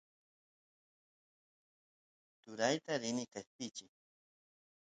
[2.43, 3.91] turayta rini qeshpichiy